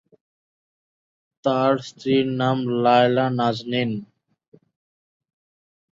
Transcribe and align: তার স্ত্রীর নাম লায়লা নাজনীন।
তার 1.45 1.73
স্ত্রীর 1.87 2.25
নাম 2.39 2.57
লায়লা 2.83 3.25
নাজনীন। 3.37 3.91